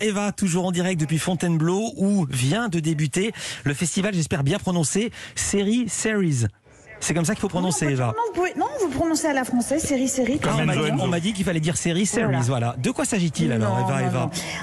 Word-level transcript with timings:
Eva, 0.00 0.32
toujours 0.32 0.66
en 0.66 0.72
direct 0.72 1.00
depuis 1.00 1.18
Fontainebleau, 1.18 1.92
où 1.96 2.26
vient 2.28 2.68
de 2.68 2.80
débuter 2.80 3.32
le 3.64 3.74
festival, 3.74 4.14
j'espère 4.14 4.42
bien 4.44 4.58
prononcer, 4.58 5.10
Série 5.34 5.88
Series. 5.88 6.46
C'est 7.00 7.14
comme 7.14 7.24
ça 7.24 7.34
qu'il 7.34 7.40
faut 7.40 7.48
prononcer, 7.48 7.86
Eva. 7.86 8.06
Non, 8.06 8.22
vous 8.28 8.32
pouvez, 8.32 8.54
non, 8.56 8.66
vous 8.92 8.98
prononcez 8.98 9.26
à 9.26 9.32
la 9.32 9.44
française, 9.44 9.82
série, 9.82 10.08
série. 10.08 10.38
Ah, 10.44 10.50
on 10.60 10.64
m'a 10.64 10.74
dit, 10.74 10.80
on 11.00 11.06
m'a 11.08 11.20
dit 11.20 11.32
qu'il 11.32 11.44
fallait 11.44 11.60
dire 11.60 11.76
série 11.76 12.06
series, 12.06 12.24
voilà. 12.26 12.40
Voilà. 12.62 12.76
De 12.82 12.90
quoi 12.90 13.04
s'agit-il 13.04 13.50
alors, 13.52 13.78
Eva, 13.88 14.00
non, 14.02 14.06
Eva 14.08 14.20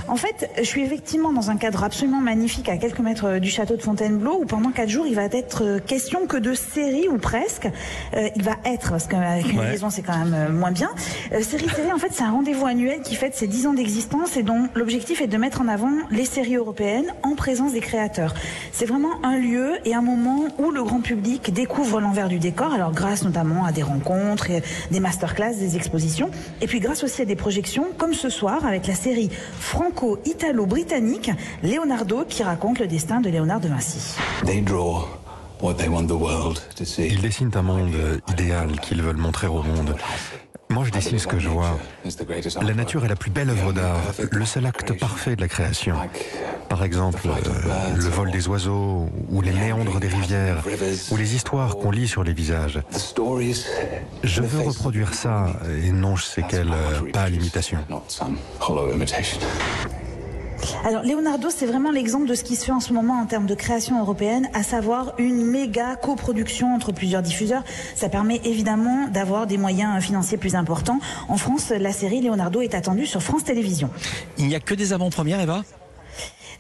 non. 0.07 0.13
En 0.13 0.15
fait, 0.15 0.49
je 0.57 0.63
suis 0.63 0.81
effectivement 0.83 1.33
dans 1.33 1.49
un 1.49 1.57
cadre 1.57 1.83
absolument 1.83 2.21
magnifique 2.21 2.69
à 2.69 2.77
quelques 2.77 2.99
mètres 2.99 3.25
euh, 3.25 3.39
du 3.39 3.49
château 3.49 3.75
de 3.75 3.81
Fontainebleau 3.81 4.37
où 4.41 4.45
pendant 4.45 4.69
quatre 4.71 4.89
jours 4.89 5.05
il 5.07 5.15
va 5.15 5.23
être 5.25 5.63
euh, 5.63 5.79
question 5.79 6.27
que 6.27 6.37
de 6.37 6.53
série 6.53 7.07
ou 7.09 7.17
presque. 7.17 7.67
Euh, 8.15 8.29
il 8.35 8.43
va 8.43 8.57
être 8.65 8.91
parce 8.91 9.07
qu'avec 9.07 9.51
une 9.51 9.59
Ouais. 9.59 9.71
liaison 9.71 9.89
c'est 9.89 10.03
quand 10.03 10.17
même 10.17 10.33
euh, 10.33 10.51
moins 10.51 10.71
bien. 10.71 10.89
Euh, 11.33 11.41
série 11.41 11.67
série 11.69 11.91
en 11.91 11.97
fait 11.97 12.09
c'est 12.11 12.23
un 12.23 12.31
rendez-vous 12.31 12.65
annuel 12.67 13.01
qui 13.01 13.15
fête 13.15 13.35
ses 13.35 13.47
dix 13.47 13.65
ans 13.67 13.73
d'existence 13.73 14.37
et 14.37 14.43
dont 14.43 14.69
l'objectif 14.75 15.21
est 15.21 15.27
de 15.27 15.37
mettre 15.37 15.61
en 15.61 15.67
avant 15.67 15.91
les 16.11 16.25
séries 16.25 16.55
européennes 16.55 17.07
en 17.23 17.35
présence 17.35 17.73
des 17.73 17.79
créateurs. 17.81 18.33
C'est 18.71 18.85
vraiment 18.85 19.09
un 19.23 19.37
lieu 19.37 19.77
et 19.85 19.95
un 19.95 20.01
moment 20.01 20.45
où 20.59 20.69
le 20.71 20.83
grand 20.83 21.01
public 21.01 21.51
découvre 21.53 21.99
l'envers 21.99 22.27
du 22.29 22.37
décor. 22.39 22.73
Alors 22.73 22.91
grâce 22.91 23.23
notamment 23.23 23.65
à 23.65 23.71
des 23.71 23.83
rencontres, 23.83 24.18
et 24.49 24.61
des 24.91 24.99
masterclass, 24.99 25.55
des 25.55 25.75
expositions, 25.75 26.29
et 26.61 26.67
puis 26.67 26.79
grâce 26.79 27.03
aussi 27.03 27.21
à 27.21 27.25
des 27.25 27.35
projections 27.35 27.87
comme 27.97 28.13
ce 28.13 28.29
soir 28.29 28.65
avec 28.65 28.87
la 28.87 28.95
série 28.95 29.29
franco-italo-britannique 29.59 31.31
Leonardo 31.63 32.25
qui 32.27 32.43
raconte 32.43 32.79
le 32.79 32.87
destin 32.87 33.21
de 33.21 33.29
Léonard 33.29 33.59
de 33.59 33.69
Vinci. 33.69 34.15
They 34.45 34.61
draw 34.61 35.07
what 35.61 35.75
they 35.75 35.87
want 35.87 36.07
the 36.07 36.11
world 36.11 36.59
to 36.75 36.85
see. 36.85 37.07
Ils 37.07 37.21
dessinent 37.21 37.51
un 37.55 37.61
monde 37.61 37.95
idéal 38.29 38.79
qu'ils 38.81 39.01
veulent 39.01 39.17
montrer 39.17 39.47
au 39.47 39.63
monde. 39.63 39.95
Moi, 40.71 40.85
je 40.85 40.91
dessine 40.91 41.17
ce 41.17 41.25
que 41.25 41.39
je 41.39 41.49
vois. 41.49 41.79
La 42.61 42.73
nature 42.75 43.03
est 43.03 43.07
la 43.07 43.15
plus 43.15 43.31
belle 43.31 43.49
œuvre 43.49 43.73
d'art, 43.73 44.13
le 44.31 44.45
seul 44.45 44.67
acte 44.67 44.93
parfait 44.99 45.35
de 45.35 45.41
la 45.41 45.47
création. 45.47 45.95
Par 46.69 46.83
exemple, 46.83 47.27
euh, 47.27 47.95
le 47.95 48.09
vol 48.09 48.29
des 48.29 48.47
oiseaux, 48.47 49.09
ou 49.29 49.41
les 49.41 49.51
méandres 49.51 49.99
des 49.99 50.07
rivières, 50.07 50.63
ou 51.09 51.17
les 51.17 51.33
histoires 51.33 51.77
qu'on 51.77 51.89
lit 51.89 52.07
sur 52.07 52.23
les 52.23 52.33
visages. 52.33 52.79
Je 54.23 54.43
veux 54.43 54.61
reproduire 54.61 55.15
ça, 55.15 55.47
et 55.83 55.91
non 55.91 56.15
je 56.15 56.23
sais 56.23 56.43
quelle 56.47 56.69
euh, 56.71 57.11
pâle 57.11 57.33
imitation. 57.33 57.79
Alors 60.85 61.03
Leonardo, 61.03 61.49
c'est 61.49 61.65
vraiment 61.65 61.91
l'exemple 61.91 62.25
de 62.25 62.35
ce 62.35 62.43
qui 62.43 62.55
se 62.55 62.63
fait 62.63 62.71
en 62.71 62.79
ce 62.79 62.93
moment 62.93 63.19
en 63.19 63.25
termes 63.25 63.45
de 63.45 63.53
création 63.53 63.99
européenne, 63.99 64.49
à 64.53 64.63
savoir 64.63 65.13
une 65.17 65.45
méga 65.45 65.97
coproduction 65.97 66.73
entre 66.73 66.93
plusieurs 66.93 67.21
diffuseurs. 67.21 67.63
Ça 67.95 68.07
permet 68.07 68.39
évidemment 68.45 69.07
d'avoir 69.07 69.45
des 69.45 69.57
moyens 69.57 70.01
financiers 70.01 70.37
plus 70.37 70.55
importants. 70.55 70.99
En 71.27 71.37
France, 71.37 71.71
la 71.71 71.91
série 71.91 72.21
Leonardo 72.21 72.61
est 72.61 72.75
attendue 72.75 73.05
sur 73.05 73.21
France 73.21 73.43
Télévisions. 73.43 73.89
Il 74.37 74.47
n'y 74.47 74.55
a 74.55 74.61
que 74.61 74.73
des 74.73 74.93
avant-premières, 74.93 75.41
Eva? 75.41 75.63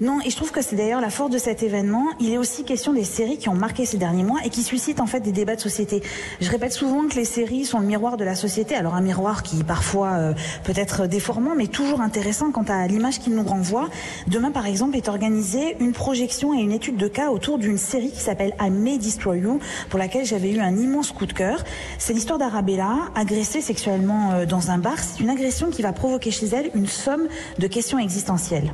Non, 0.01 0.19
et 0.25 0.29
je 0.29 0.35
trouve 0.37 0.51
que 0.51 0.61
c'est 0.61 0.77
d'ailleurs 0.77 1.01
la 1.01 1.09
force 1.09 1.29
de 1.29 1.37
cet 1.37 1.61
événement. 1.61 2.05
Il 2.21 2.31
est 2.31 2.37
aussi 2.37 2.63
question 2.63 2.93
des 2.93 3.03
séries 3.03 3.37
qui 3.37 3.49
ont 3.49 3.53
marqué 3.53 3.85
ces 3.85 3.97
derniers 3.97 4.23
mois 4.23 4.39
et 4.45 4.49
qui 4.49 4.63
suscitent 4.63 5.01
en 5.01 5.05
fait 5.07 5.19
des 5.19 5.33
débats 5.33 5.57
de 5.57 5.61
société. 5.61 6.01
Je 6.39 6.49
répète 6.49 6.71
souvent 6.71 7.05
que 7.09 7.15
les 7.15 7.25
séries 7.25 7.65
sont 7.65 7.79
le 7.79 7.85
miroir 7.85 8.15
de 8.15 8.23
la 8.23 8.35
société. 8.35 8.75
Alors 8.75 8.95
un 8.95 9.01
miroir 9.01 9.43
qui 9.43 9.61
parfois 9.65 10.13
euh, 10.13 10.33
peut 10.63 10.73
être 10.75 11.05
déformant, 11.05 11.53
mais 11.53 11.67
toujours 11.67 11.99
intéressant 11.99 12.51
quant 12.51 12.63
à 12.69 12.87
l'image 12.87 13.19
qu'il 13.19 13.35
nous 13.35 13.43
renvoie. 13.43 13.89
Demain, 14.27 14.51
par 14.51 14.67
exemple, 14.67 14.95
est 14.95 15.09
organisée 15.09 15.75
une 15.81 15.91
projection 15.91 16.57
et 16.57 16.61
une 16.61 16.71
étude 16.71 16.95
de 16.95 17.07
cas 17.09 17.29
autour 17.29 17.57
d'une 17.57 17.77
série 17.77 18.11
qui 18.11 18.21
s'appelle 18.21 18.53
I 18.61 18.69
May 18.69 18.99
Destroy 18.99 19.39
You, 19.39 19.59
pour 19.89 19.99
laquelle 19.99 20.25
j'avais 20.25 20.51
eu 20.51 20.59
un 20.59 20.77
immense 20.77 21.11
coup 21.11 21.25
de 21.25 21.33
cœur. 21.33 21.61
C'est 21.97 22.13
l'histoire 22.13 22.39
d'Arabella, 22.39 22.95
agressée 23.15 23.59
sexuellement 23.59 24.31
euh, 24.31 24.45
dans 24.45 24.71
un 24.71 24.77
bar. 24.77 24.97
C'est 24.97 25.21
une 25.21 25.29
agression 25.29 25.71
qui 25.71 25.81
va 25.81 25.91
provoquer 25.91 26.31
chez 26.31 26.47
elle 26.47 26.71
une 26.73 26.87
somme 26.87 27.27
de 27.57 27.67
questions 27.67 27.99
existentielles. 27.99 28.71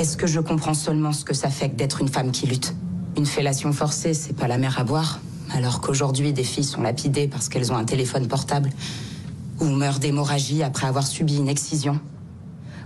Est-ce 0.00 0.16
que 0.16 0.26
je 0.26 0.40
comprends 0.40 0.74
seulement 0.74 1.12
ce 1.12 1.24
que 1.24 1.34
ça 1.34 1.48
fait 1.48 1.70
que 1.70 1.76
d'être 1.76 2.00
une 2.00 2.08
femme 2.08 2.32
qui 2.32 2.46
lutte? 2.46 2.74
Une 3.16 3.26
fellation 3.26 3.72
forcée, 3.72 4.14
c'est 4.14 4.32
pas 4.32 4.48
la 4.48 4.58
mer 4.58 4.78
à 4.78 4.84
boire, 4.84 5.20
alors 5.52 5.80
qu'aujourd'hui 5.80 6.32
des 6.32 6.44
filles 6.44 6.64
sont 6.64 6.80
lapidées 6.80 7.28
parce 7.28 7.48
qu'elles 7.48 7.72
ont 7.72 7.76
un 7.76 7.84
téléphone 7.84 8.26
portable, 8.26 8.70
ou 9.60 9.66
meurent 9.66 9.98
d'hémorragie 9.98 10.62
après 10.62 10.86
avoir 10.86 11.06
subi 11.06 11.36
une 11.36 11.48
excision, 11.48 12.00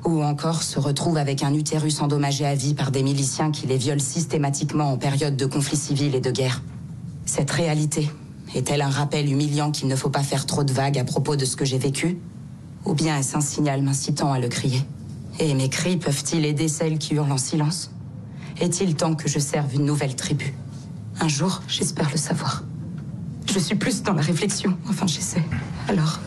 ou 0.05 0.23
encore 0.23 0.63
se 0.63 0.79
retrouvent 0.79 1.17
avec 1.17 1.43
un 1.43 1.55
utérus 1.55 2.03
endommagé 2.03 2.45
à 2.45 2.55
vie 2.55 2.75
par 2.75 2.91
des 2.91 3.03
miliciens 3.03 3.51
qui 3.51 3.67
les 3.67 3.79
violent 3.79 4.01
systématiquement 4.01 4.93
en 4.93 4.99
période 4.99 5.37
de 5.37 5.47
conflit 5.47 5.77
civil 5.77 6.15
et 6.15 6.21
de 6.21 6.31
guerre. 6.31 6.61
Cette 7.25 7.51
réalité 7.51 8.11
est-elle 8.55 8.83
un 8.83 8.91
rappel 8.91 9.31
humiliant 9.31 9.71
qu'il 9.71 9.89
ne 9.89 9.97
faut 9.97 10.11
pas 10.11 10.23
faire 10.23 10.45
trop 10.45 10.65
de 10.65 10.73
vagues 10.73 10.99
à 10.99 11.05
propos 11.05 11.37
de 11.37 11.45
ce 11.45 11.57
que 11.57 11.65
j'ai 11.65 11.79
vécu? 11.79 12.19
Ou 12.85 12.95
bien 12.95 13.17
est-ce 13.19 13.37
un 13.37 13.41
signal 13.41 13.83
m'incitant 13.83 14.33
à 14.33 14.39
le 14.39 14.49
crier? 14.49 14.83
Et 15.39 15.55
mes 15.55 15.69
cris 15.69 15.97
peuvent-ils 15.97 16.45
aider 16.45 16.69
celles 16.69 16.99
qui 16.99 17.15
hurlent 17.15 17.33
en 17.33 17.39
silence? 17.39 17.91
Est-il 18.61 18.95
temps 18.95 19.15
que 19.15 19.29
je 19.29 19.39
serve 19.39 19.75
une 19.75 19.85
nouvelle 19.85 20.17
tribu? 20.17 20.55
Un 21.21 21.29
jour, 21.29 21.63
j'espère 21.69 22.11
le 22.11 22.17
savoir. 22.17 22.63
Je 23.53 23.59
suis 23.59 23.77
plus 23.77 24.03
dans 24.03 24.15
la 24.15 24.23
réflexion, 24.23 24.77
enfin 24.89 25.07
j'essaie. 25.07 25.43
Alors, 25.89 26.21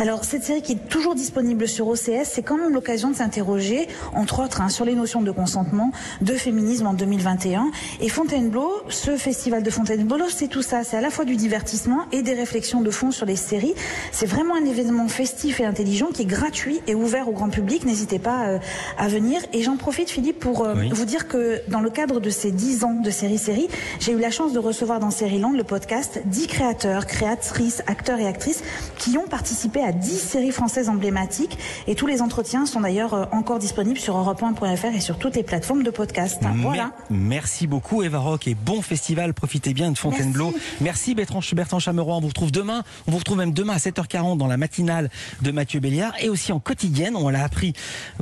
Alors, 0.00 0.22
cette 0.24 0.44
série 0.44 0.62
qui 0.62 0.72
est 0.72 0.88
toujours 0.88 1.16
disponible 1.16 1.66
sur 1.66 1.88
OCS, 1.88 2.22
c'est 2.24 2.42
quand 2.44 2.56
même 2.56 2.72
l'occasion 2.72 3.10
de 3.10 3.16
s'interroger, 3.16 3.88
entre 4.14 4.44
autres, 4.44 4.60
hein, 4.60 4.68
sur 4.68 4.84
les 4.84 4.94
notions 4.94 5.22
de 5.22 5.32
consentement, 5.32 5.90
de 6.20 6.34
féminisme 6.34 6.86
en 6.86 6.94
2021. 6.94 7.72
Et 8.00 8.08
Fontainebleau, 8.08 8.70
ce 8.88 9.16
festival 9.16 9.64
de 9.64 9.70
Fontainebleau, 9.70 10.26
c'est 10.28 10.46
tout 10.46 10.62
ça. 10.62 10.84
C'est 10.84 10.96
à 10.96 11.00
la 11.00 11.10
fois 11.10 11.24
du 11.24 11.34
divertissement 11.34 12.06
et 12.12 12.22
des 12.22 12.34
réflexions 12.34 12.80
de 12.80 12.90
fond 12.92 13.10
sur 13.10 13.26
les 13.26 13.34
séries. 13.34 13.74
C'est 14.12 14.26
vraiment 14.26 14.54
un 14.54 14.64
événement 14.64 15.08
festif 15.08 15.58
et 15.58 15.64
intelligent 15.64 16.06
qui 16.14 16.22
est 16.22 16.26
gratuit 16.26 16.80
et 16.86 16.94
ouvert 16.94 17.28
au 17.28 17.32
grand 17.32 17.48
public. 17.50 17.84
N'hésitez 17.84 18.20
pas 18.20 18.46
euh, 18.46 18.58
à 18.98 19.08
venir. 19.08 19.40
Et 19.52 19.64
j'en 19.64 19.76
profite, 19.76 20.10
Philippe, 20.10 20.38
pour 20.38 20.64
euh, 20.64 20.74
Oui. 20.76 20.90
vous 20.92 21.06
dire 21.06 21.26
que 21.26 21.60
dans 21.66 21.80
le 21.80 21.90
cadre 21.90 22.20
de 22.20 22.30
ces 22.30 22.52
10 22.52 22.84
ans 22.84 22.94
de 22.94 23.10
série-série, 23.10 23.66
j'ai 23.98 24.12
eu 24.12 24.18
la 24.20 24.30
chance 24.30 24.52
de 24.52 24.60
recevoir 24.60 25.00
dans 25.00 25.10
Série-Land 25.10 25.54
le 25.54 25.64
podcast 25.64 26.20
10 26.24 26.46
créateurs, 26.46 27.06
créatrices, 27.06 27.82
acteurs 27.88 28.20
et 28.20 28.26
actrices 28.28 28.62
qui 28.98 29.18
ont 29.18 29.26
participé 29.26 29.80
à 29.82 29.87
10 29.92 30.18
séries 30.18 30.50
françaises 30.52 30.88
emblématiques. 30.88 31.58
Et 31.86 31.94
tous 31.94 32.06
les 32.06 32.22
entretiens 32.22 32.66
sont 32.66 32.80
d'ailleurs 32.80 33.14
euh, 33.14 33.24
encore 33.32 33.58
disponibles 33.58 33.98
sur 33.98 34.16
europe1.fr 34.16 34.94
et 34.96 35.00
sur 35.00 35.18
toutes 35.18 35.36
les 35.36 35.42
plateformes 35.42 35.82
de 35.82 35.90
podcast. 35.90 36.42
Voilà. 36.56 36.92
Mer- 37.10 37.28
Merci 37.38 37.66
beaucoup, 37.66 38.02
Eva 38.02 38.18
Rock, 38.18 38.46
et 38.48 38.54
bon 38.54 38.82
festival. 38.82 39.34
Profitez 39.34 39.74
bien 39.74 39.90
de 39.92 39.98
Fontainebleau. 39.98 40.52
Merci, 40.80 41.14
Bertrand, 41.14 41.40
Bertrand 41.52 41.78
Chameroy. 41.78 42.16
On 42.16 42.20
vous 42.20 42.28
retrouve 42.28 42.52
demain. 42.52 42.82
On 43.06 43.12
vous 43.12 43.18
retrouve 43.18 43.38
même 43.38 43.52
demain 43.52 43.74
à 43.74 43.78
7h40 43.78 44.36
dans 44.38 44.46
la 44.46 44.56
matinale 44.56 45.10
de 45.42 45.50
Mathieu 45.50 45.80
Béliard 45.80 46.12
et 46.20 46.28
aussi 46.28 46.52
en 46.52 46.60
quotidienne. 46.60 47.14
On 47.16 47.28
l'a 47.28 47.42
appris 47.44 47.72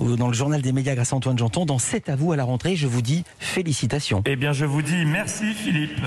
euh, 0.02 0.16
dans 0.16 0.28
le 0.28 0.34
journal 0.34 0.60
des 0.62 0.72
médias 0.72 0.94
grâce 0.94 1.12
à 1.12 1.16
Antoine 1.16 1.38
Janton. 1.38 1.64
Dans 1.66 1.78
C'est 1.78 2.08
à 2.08 2.16
vous 2.16 2.32
à 2.32 2.36
la 2.36 2.44
rentrée. 2.44 2.76
Je 2.76 2.86
vous 2.86 3.02
dis 3.02 3.24
félicitations. 3.38 4.22
Eh 4.26 4.36
bien, 4.36 4.52
je 4.52 4.64
vous 4.64 4.82
dis 4.82 5.04
merci, 5.04 5.52
Philippe. 5.54 5.98